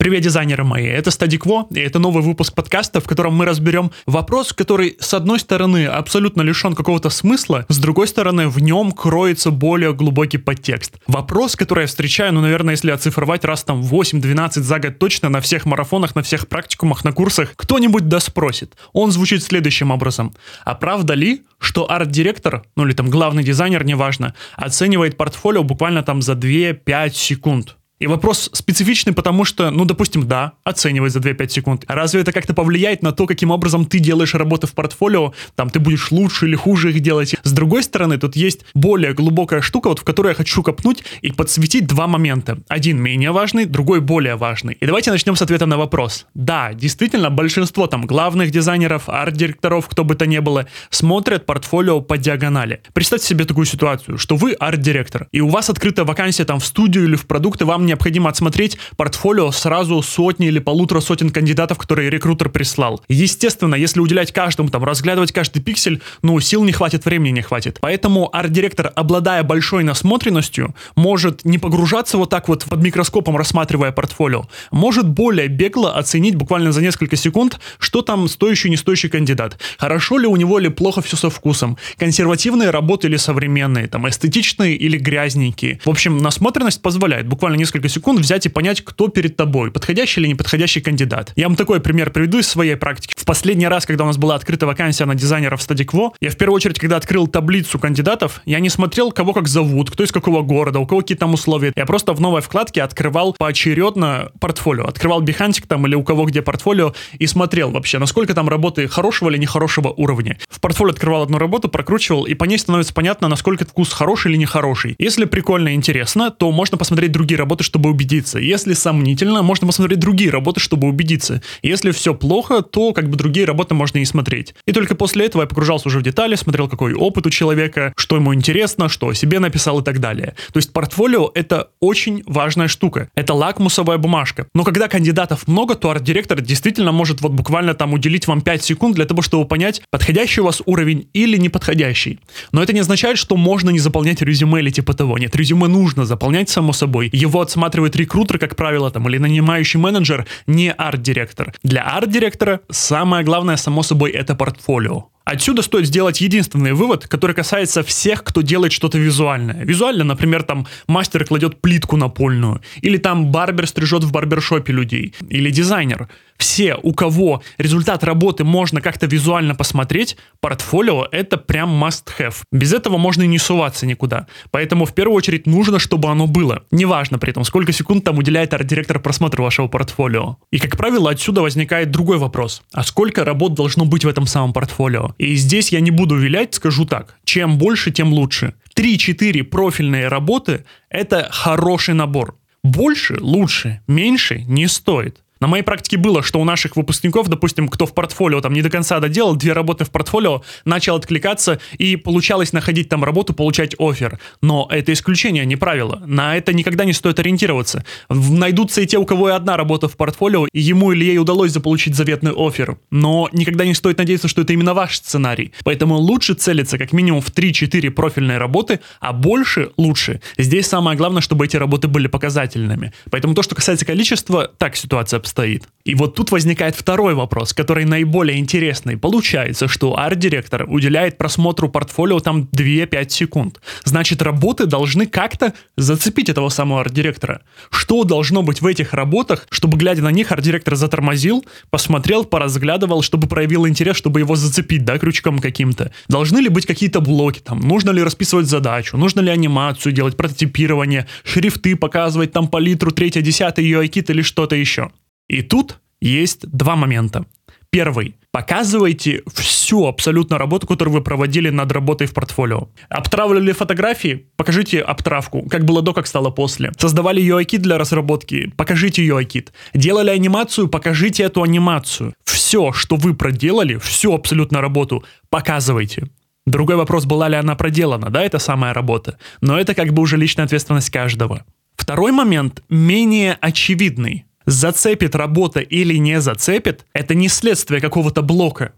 [0.00, 0.86] Привет, дизайнеры мои!
[0.86, 5.40] Это Стадикво, и это новый выпуск подкаста, в котором мы разберем вопрос, который, с одной
[5.40, 10.98] стороны, абсолютно лишен какого-то смысла, с другой стороны, в нем кроется более глубокий подтекст.
[11.08, 15.40] Вопрос, который я встречаю, ну, наверное, если оцифровать раз там 8-12 за год точно на
[15.40, 18.76] всех марафонах, на всех практикумах, на курсах, кто-нибудь да спросит.
[18.92, 20.32] Он звучит следующим образом.
[20.64, 26.22] А правда ли, что арт-директор, ну или там главный дизайнер, неважно, оценивает портфолио буквально там
[26.22, 27.77] за 2-5 секунд?
[27.98, 31.84] И вопрос специфичный, потому что, ну, допустим, да, оценивать за 2-5 секунд.
[31.88, 35.32] Разве это как-то повлияет на то, каким образом ты делаешь работы в портфолио?
[35.56, 37.34] Там ты будешь лучше или хуже их делать?
[37.42, 41.32] С другой стороны, тут есть более глубокая штука, вот в которую я хочу копнуть и
[41.32, 42.58] подсветить два момента.
[42.68, 44.76] Один менее важный, другой более важный.
[44.80, 46.26] И давайте начнем с ответа на вопрос.
[46.34, 52.16] Да, действительно, большинство там главных дизайнеров, арт-директоров, кто бы то ни было, смотрят портфолио по
[52.16, 52.80] диагонали.
[52.92, 57.04] Представьте себе такую ситуацию, что вы арт-директор, и у вас открыта вакансия там в студию
[57.04, 62.48] или в продукты, вам необходимо отсмотреть портфолио сразу сотни или полутора сотен кандидатов, которые рекрутер
[62.50, 63.02] прислал.
[63.08, 67.78] Естественно, если уделять каждому, там, разглядывать каждый пиксель, ну, сил не хватит, времени не хватит.
[67.80, 74.46] Поэтому арт-директор, обладая большой насмотренностью, может не погружаться вот так вот под микроскопом, рассматривая портфолио,
[74.70, 79.58] может более бегло оценить буквально за несколько секунд, что там стоящий, не стоящий кандидат.
[79.78, 81.76] Хорошо ли у него или плохо все со вкусом.
[81.98, 85.80] Консервативные работы или современные, там, эстетичные или грязненькие.
[85.84, 90.20] В общем, насмотренность позволяет буквально несколько несколько секунд взять и понять, кто перед тобой, подходящий
[90.20, 91.32] или неподходящий кандидат.
[91.36, 93.14] Я вам такой пример приведу из своей практики.
[93.16, 96.36] В последний раз, когда у нас была открыта вакансия на дизайнера в Стадикво, я в
[96.36, 100.42] первую очередь, когда открыл таблицу кандидатов, я не смотрел, кого как зовут, кто из какого
[100.42, 101.72] города, у кого какие там условия.
[101.76, 104.84] Я просто в новой вкладке открывал поочередно портфолио.
[104.84, 109.30] Открывал Бихантик там или у кого где портфолио и смотрел вообще, насколько там работы хорошего
[109.30, 110.38] или нехорошего уровня.
[110.48, 114.38] В портфолио открывал одну работу, прокручивал, и по ней становится понятно, насколько вкус хороший или
[114.38, 114.96] нехороший.
[114.98, 118.38] Если прикольно и интересно, то можно посмотреть другие работы, чтобы убедиться.
[118.38, 121.42] Если сомнительно, можно посмотреть другие работы, чтобы убедиться.
[121.62, 124.54] Если все плохо, то как бы другие работы можно и смотреть.
[124.66, 128.16] И только после этого я погружался уже в детали, смотрел, какой опыт у человека, что
[128.16, 130.34] ему интересно, что о себе написал и так далее.
[130.52, 133.10] То есть портфолио— это очень важная штука.
[133.14, 134.46] Это лакмусовая бумажка.
[134.54, 138.96] Но когда кандидатов много, то арт-директор действительно может вот буквально там уделить вам 5 секунд
[138.96, 142.18] для того, чтобы понять, подходящий у вас уровень или неподходящий.
[142.52, 145.18] Но это не означает, что можно не заполнять резюме или типа того.
[145.18, 147.10] Нет, резюме нужно заполнять, само собой.
[147.12, 151.52] Его отсматривает рекрутер, как правило, там, или нанимающий менеджер, не арт-директор.
[151.64, 155.06] Для арт-директора самое главное, само собой, это портфолио.
[155.28, 159.62] Отсюда стоит сделать единственный вывод, который касается всех, кто делает что-то визуальное.
[159.62, 165.50] Визуально, например, там мастер кладет плитку напольную, или там барбер стрижет в барбершопе людей, или
[165.50, 166.08] дизайнер.
[166.38, 172.36] Все, у кого результат работы можно как-то визуально посмотреть, портфолио— это прям must-have.
[172.52, 174.28] Без этого можно и не суваться никуда.
[174.52, 176.62] Поэтому в первую очередь нужно, чтобы оно было.
[176.70, 180.36] Неважно при этом, сколько секунд там уделяет арт-директор просмотру вашего портфолио.
[180.52, 182.62] И, как правило, отсюда возникает другой вопрос.
[182.72, 185.16] А сколько работ должно быть в этом самом портфолио?
[185.18, 187.18] И здесь я не буду вилять, скажу так.
[187.24, 188.54] Чем больше, тем лучше.
[188.74, 192.38] 3-4 профильные работы– это хороший набор.
[192.62, 195.20] Больше, лучше, меньше не стоит.
[195.40, 198.70] На моей практике было, что у наших выпускников, допустим, кто в портфолио там не до
[198.70, 204.18] конца доделал, две работы в портфолио, начал откликаться и получалось находить там работу, получать офер.
[204.42, 206.02] Но это исключение, не правило.
[206.06, 207.84] На это никогда не стоит ориентироваться.
[208.08, 211.52] Найдутся и те, у кого и одна работа в портфолио, и ему или ей удалось
[211.52, 212.78] заполучить заветный офер.
[212.90, 215.52] Но никогда не стоит надеяться, что это именно ваш сценарий.
[215.64, 220.20] Поэтому лучше целиться как минимум в 3-4 профильные работы, а больше лучше.
[220.36, 222.92] Здесь самое главное, чтобы эти работы были показательными.
[223.10, 225.68] Поэтому то, что касается количества, так ситуация стоит.
[225.88, 228.98] И вот тут возникает второй вопрос, который наиболее интересный.
[228.98, 233.60] Получается, что арт-директор уделяет просмотру портфолио там 2-5 секунд.
[233.84, 237.40] Значит, работы должны как-то зацепить этого самого арт-директора.
[237.70, 243.26] Что должно быть в этих работах, чтобы, глядя на них, арт-директор затормозил, посмотрел, поразглядывал, чтобы
[243.26, 245.90] проявил интерес, чтобы его зацепить, да, крючком каким-то.
[246.08, 251.06] Должны ли быть какие-то блоки, там, нужно ли расписывать задачу, нужно ли анимацию делать, прототипирование,
[251.24, 254.90] шрифты показывать, там, палитру, третье, десятое, UI-кит или что-то еще.
[255.28, 257.26] И тут есть два момента.
[257.70, 258.14] Первый.
[258.30, 262.68] Показывайте всю абсолютно работу, которую вы проводили над работой в портфолио.
[262.88, 264.26] Обтравливали фотографии?
[264.36, 265.42] Покажите обтравку.
[265.50, 266.72] Как было до, как стало после.
[266.78, 268.52] Создавали UI-кит для разработки?
[268.56, 269.52] Покажите UI-кит.
[269.74, 270.68] Делали анимацию?
[270.68, 272.14] Покажите эту анимацию.
[272.24, 276.08] Все, что вы проделали, всю абсолютно работу, показывайте.
[276.46, 279.18] Другой вопрос, была ли она проделана, да, это самая работа.
[279.42, 281.44] Но это как бы уже личная ответственность каждого.
[281.76, 288.72] Второй момент менее очевидный зацепит работа или не зацепит, это не следствие какого-то блока.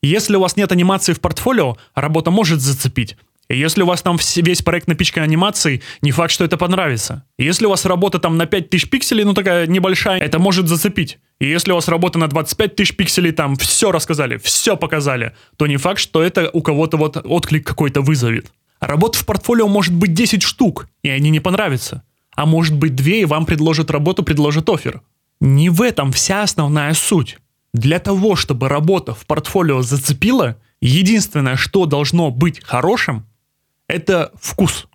[0.00, 3.16] Если у вас нет анимации в портфолио, работа может зацепить.
[3.48, 7.24] Если у вас там весь проект напичкан анимацией, не факт, что это понравится.
[7.36, 11.18] Если у вас работа там на 5000 пикселей, ну такая небольшая, это может зацепить.
[11.40, 15.66] И если у вас работа на 25 тысяч пикселей, там все рассказали, все показали, то
[15.66, 18.52] не факт, что это у кого-то вот отклик какой-то вызовет.
[18.80, 22.04] Работ в портфолио может быть 10 штук, и они не понравятся.
[22.34, 25.02] А может быть две, и вам предложат работу, предложат офер.
[25.40, 27.38] Не в этом вся основная суть.
[27.74, 33.26] Для того, чтобы работа в портфолио зацепила, единственное, что должно быть хорошим,
[33.88, 34.86] это вкус.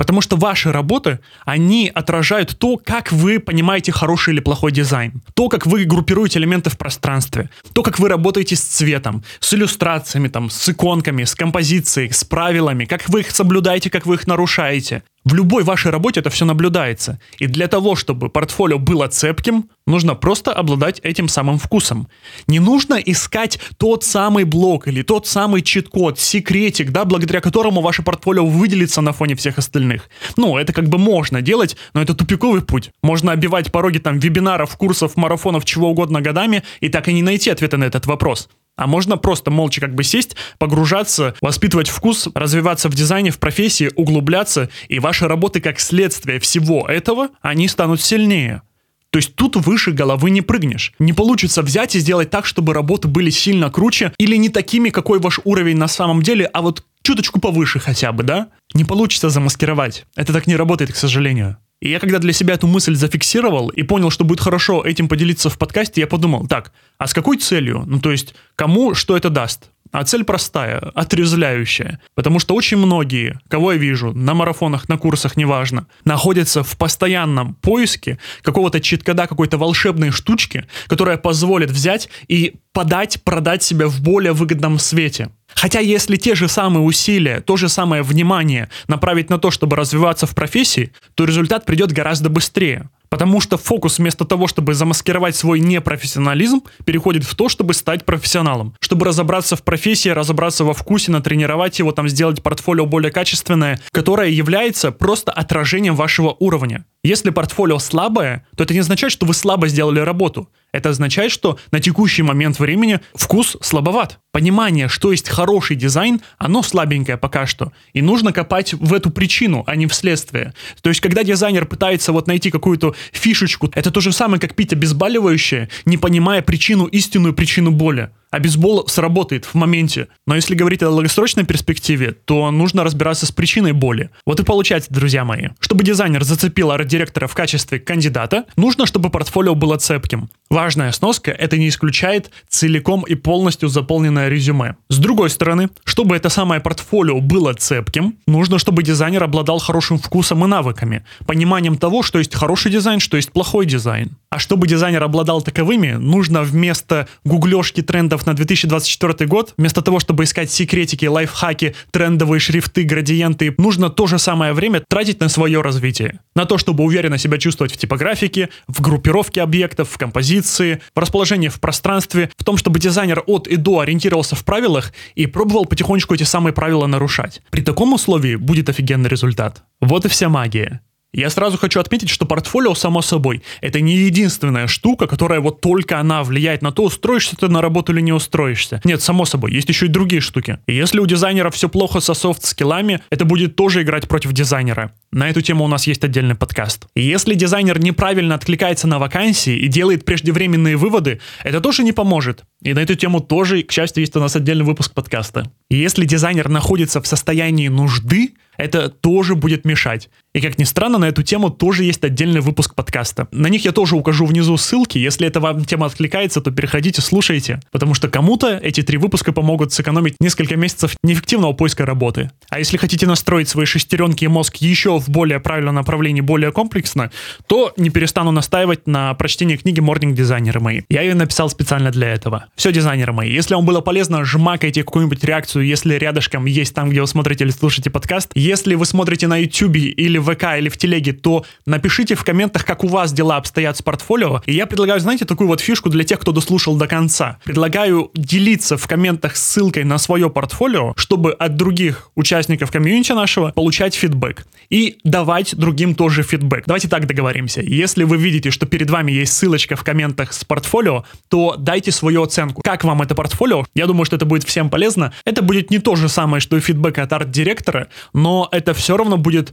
[0.00, 5.20] Потому что ваши работы, они отражают то, как вы понимаете хороший или плохой дизайн.
[5.34, 7.50] То, как вы группируете элементы в пространстве.
[7.74, 12.86] То, как вы работаете с цветом, с иллюстрациями, там, с иконками, с композицией, с правилами,
[12.86, 15.02] как вы их соблюдаете, как вы их нарушаете.
[15.30, 17.20] В любой вашей работе это все наблюдается.
[17.38, 22.08] И для того, чтобы портфолио было цепким, нужно просто обладать этим самым вкусом.
[22.48, 28.02] Не нужно искать тот самый блок или тот самый чит-код, секретик, да, благодаря которому ваше
[28.02, 30.10] портфолио выделится на фоне всех остальных.
[30.36, 32.90] Ну, это как бы можно делать, но это тупиковый путь.
[33.00, 37.50] Можно обивать пороги там вебинаров, курсов, марафонов, чего угодно годами и так и не найти
[37.50, 38.48] ответа на этот вопрос.
[38.76, 43.90] А можно просто молча как бы сесть, погружаться, воспитывать вкус, развиваться в дизайне, в профессии,
[43.94, 48.62] углубляться, и ваши работы как следствие всего этого, они станут сильнее.
[49.10, 50.92] То есть тут выше головы не прыгнешь.
[50.98, 55.18] Не получится взять и сделать так, чтобы работы были сильно круче или не такими, какой
[55.18, 58.48] ваш уровень на самом деле, а вот чуточку повыше хотя бы, да?
[58.72, 60.06] Не получится замаскировать.
[60.14, 61.58] Это так не работает, к сожалению.
[61.80, 65.48] И я когда для себя эту мысль зафиксировал и понял, что будет хорошо этим поделиться
[65.48, 67.84] в подкасте, я подумал, так, а с какой целью?
[67.86, 69.70] Ну, то есть, кому что это даст?
[69.92, 72.00] А цель простая, отрезвляющая.
[72.14, 77.54] Потому что очень многие, кого я вижу, на марафонах, на курсах, неважно, находятся в постоянном
[77.54, 84.32] поиске какого-то читкода, какой-то волшебной штучки, которая позволит взять и подать, продать себя в более
[84.32, 85.30] выгодном свете.
[85.54, 90.26] Хотя если те же самые усилия, то же самое внимание направить на то, чтобы развиваться
[90.26, 92.88] в профессии, то результат придет гораздо быстрее.
[93.10, 98.74] Потому что фокус вместо того, чтобы замаскировать свой непрофессионализм, переходит в то, чтобы стать профессионалом.
[98.80, 104.30] Чтобы разобраться в профессии, разобраться во вкусе, натренировать его, там сделать портфолио более качественное, которое
[104.30, 106.84] является просто отражением вашего уровня.
[107.02, 110.50] Если портфолио слабое, то это не означает, что вы слабо сделали работу.
[110.70, 114.20] Это означает, что на текущий момент времени вкус слабоват.
[114.32, 117.72] Понимание, что есть хороший дизайн, оно слабенькое пока что.
[117.94, 120.52] И нужно копать в эту причину, а не в следствие.
[120.82, 124.74] То есть, когда дизайнер пытается вот найти какую-то фишечку, это то же самое, как пить
[124.74, 130.08] обезболивающее, не понимая причину, истинную причину боли а бейсбол сработает в моменте.
[130.26, 134.10] Но если говорить о долгосрочной перспективе, то нужно разбираться с причиной боли.
[134.26, 135.48] Вот и получается, друзья мои.
[135.60, 140.30] Чтобы дизайнер зацепил арт-директора в качестве кандидата, нужно, чтобы портфолио было цепким.
[140.50, 144.76] Важная сноска— это не исключает целиком и полностью заполненное резюме.
[144.88, 150.44] С другой стороны, чтобы это самое портфолио было цепким, нужно, чтобы дизайнер обладал хорошим вкусом
[150.44, 154.16] и навыками, пониманием того, что есть хороший дизайн, что есть плохой дизайн.
[154.30, 160.24] А чтобы дизайнер обладал таковыми, нужно вместо гуглежки трендов на 2024 год, вместо того, чтобы
[160.24, 166.20] искать секретики, лайфхаки, трендовые шрифты, градиенты, нужно то же самое время тратить на свое развитие.
[166.34, 171.48] На то, чтобы уверенно себя чувствовать в типографике, в группировке объектов, в композиции, в расположении
[171.48, 176.14] в пространстве, в том, чтобы дизайнер от и до ориентировался в правилах и пробовал потихонечку
[176.14, 177.42] эти самые правила нарушать.
[177.50, 179.62] При таком условии будет офигенный результат.
[179.80, 180.80] Вот и вся магия.
[181.12, 185.98] Я сразу хочу отметить, что портфолио, само собой, это не единственная штука, которая вот только
[185.98, 188.80] она влияет на то, устроишься ты на работу или не устроишься.
[188.84, 190.58] Нет, само собой, есть еще и другие штуки.
[190.68, 194.92] И если у дизайнера все плохо со софт-скиллами, это будет тоже играть против дизайнера.
[195.10, 196.86] На эту тему у нас есть отдельный подкаст.
[196.94, 202.44] И если дизайнер неправильно откликается на вакансии и делает преждевременные выводы, это тоже не поможет.
[202.62, 205.50] И на эту тему тоже, к счастью, есть у нас отдельный выпуск подкаста.
[205.68, 210.10] И если дизайнер находится в состоянии нужды, это тоже будет мешать.
[210.32, 213.26] И как ни странно, на эту тему тоже есть отдельный выпуск подкаста.
[213.32, 214.96] На них я тоже укажу внизу ссылки.
[214.96, 217.60] Если эта вам тема откликается, то переходите, слушайте.
[217.72, 222.30] Потому что кому-то эти три выпуска помогут сэкономить несколько месяцев неэффективного поиска работы.
[222.48, 227.10] А если хотите настроить свои шестеренки и мозг еще в более правильном направлении, более комплексно,
[227.48, 230.82] то не перестану настаивать на прочтении книги Morning дизайнеры мои.
[230.88, 232.46] Я ее написал специально для этого.
[232.54, 237.00] Все, дизайнеры мои, если вам было полезно, жмакайте какую-нибудь реакцию, если рядышком есть там, где
[237.00, 238.30] вы смотрите или слушаете подкаст.
[238.36, 242.64] Если вы смотрите на YouTube или в ВК или в телеге, то напишите в комментах,
[242.64, 244.42] как у вас дела обстоят с портфолио.
[244.46, 247.38] И я предлагаю, знаете, такую вот фишку для тех, кто дослушал до конца.
[247.44, 253.94] Предлагаю делиться в комментах ссылкой на свое портфолио, чтобы от других участников комьюнити нашего получать
[253.94, 254.46] фидбэк.
[254.68, 256.64] И давать другим тоже фидбэк.
[256.66, 257.60] Давайте так договоримся.
[257.60, 262.22] Если вы видите, что перед вами есть ссылочка в комментах с портфолио, то дайте свою
[262.22, 262.62] оценку.
[262.62, 263.64] Как вам это портфолио?
[263.74, 265.12] Я думаю, что это будет всем полезно.
[265.24, 269.16] Это будет не то же самое, что и фидбэк от арт-директора, но это все равно
[269.16, 269.50] будет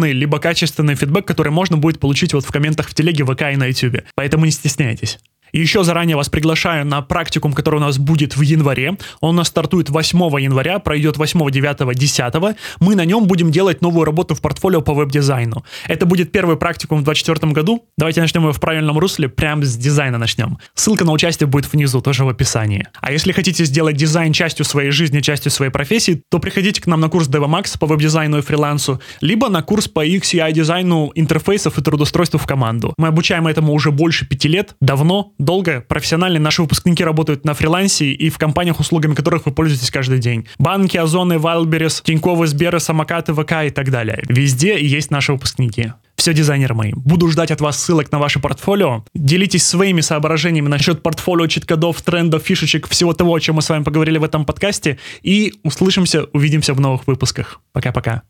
[0.00, 3.56] количественный либо качественный фидбэк, который можно будет получить вот в комментах в телеге, ВК и
[3.56, 4.02] на YouTube.
[4.14, 5.18] Поэтому не стесняйтесь.
[5.52, 8.96] Еще заранее вас приглашаю на практикум, который у нас будет в январе.
[9.20, 12.34] Он у нас стартует 8 января, пройдет 8, 9, 10.
[12.80, 15.64] Мы на нем будем делать новую работу в портфолио по веб-дизайну.
[15.86, 17.84] Это будет первый практикум в 2024 году.
[17.96, 20.58] Давайте начнем его в правильном русле, прям с дизайна начнем.
[20.74, 22.86] Ссылка на участие будет внизу, тоже в описании.
[23.00, 27.00] А если хотите сделать дизайн частью своей жизни, частью своей профессии, то приходите к нам
[27.00, 31.82] на курс DevMax по веб-дизайну и фрилансу, либо на курс по UX дизайну интерфейсов и
[31.82, 32.94] трудоустройству в команду.
[32.96, 36.38] Мы обучаем этому уже больше пяти лет, давно, долго, профессионально.
[36.38, 40.46] Наши выпускники работают на фрилансе и в компаниях, услугами которых вы пользуетесь каждый день.
[40.58, 44.22] Банки, Озоны, Вайлберис, Тиньковы, Сберы, Самокаты, ВК и так далее.
[44.28, 45.92] Везде есть наши выпускники.
[46.16, 46.92] Все, дизайнеры мои.
[46.94, 49.04] Буду ждать от вас ссылок на ваше портфолио.
[49.14, 53.84] Делитесь своими соображениями насчет портфолио, чит-кодов, трендов, фишечек, всего того, о чем мы с вами
[53.84, 54.98] поговорили в этом подкасте.
[55.22, 57.60] И услышимся, увидимся в новых выпусках.
[57.72, 58.22] Пока-пока.